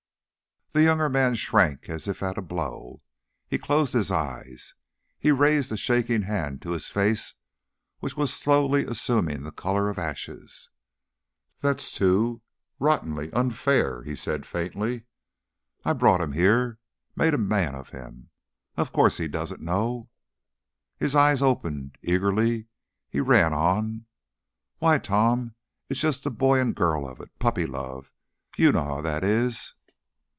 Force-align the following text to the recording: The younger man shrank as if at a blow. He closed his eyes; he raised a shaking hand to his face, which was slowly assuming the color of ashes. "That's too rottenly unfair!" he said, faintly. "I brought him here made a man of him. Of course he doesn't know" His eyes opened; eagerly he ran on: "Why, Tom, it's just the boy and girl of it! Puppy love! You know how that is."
The 0.73 0.83
younger 0.83 1.09
man 1.09 1.35
shrank 1.35 1.89
as 1.89 2.07
if 2.07 2.23
at 2.23 2.37
a 2.37 2.41
blow. 2.41 3.01
He 3.49 3.57
closed 3.57 3.91
his 3.91 4.09
eyes; 4.09 4.73
he 5.19 5.29
raised 5.29 5.69
a 5.69 5.75
shaking 5.75 6.21
hand 6.21 6.61
to 6.61 6.69
his 6.71 6.87
face, 6.87 7.33
which 7.99 8.15
was 8.15 8.33
slowly 8.33 8.85
assuming 8.85 9.43
the 9.43 9.51
color 9.51 9.89
of 9.89 9.99
ashes. 9.99 10.69
"That's 11.59 11.91
too 11.91 12.41
rottenly 12.79 13.33
unfair!" 13.33 14.03
he 14.03 14.15
said, 14.15 14.45
faintly. 14.45 15.03
"I 15.83 15.91
brought 15.91 16.21
him 16.21 16.31
here 16.31 16.79
made 17.17 17.33
a 17.33 17.37
man 17.37 17.75
of 17.75 17.89
him. 17.89 18.29
Of 18.77 18.93
course 18.93 19.17
he 19.17 19.27
doesn't 19.27 19.59
know" 19.59 20.07
His 21.01 21.17
eyes 21.17 21.41
opened; 21.41 21.97
eagerly 22.01 22.67
he 23.09 23.19
ran 23.19 23.51
on: 23.53 24.05
"Why, 24.79 24.99
Tom, 24.99 25.53
it's 25.89 25.99
just 25.99 26.23
the 26.23 26.31
boy 26.31 26.61
and 26.61 26.73
girl 26.73 27.05
of 27.05 27.19
it! 27.19 27.37
Puppy 27.39 27.65
love! 27.65 28.13
You 28.55 28.71
know 28.71 28.85
how 28.85 29.01
that 29.01 29.25
is." 29.25 29.73